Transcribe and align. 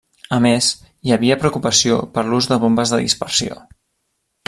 A 0.35 0.37
més, 0.45 0.69
hi 1.09 1.13
havia 1.17 1.37
preocupació 1.43 1.99
per 2.17 2.25
l'ús 2.31 2.51
de 2.53 2.61
bombes 2.67 2.95
de 2.97 3.01
dispersió. 3.07 3.63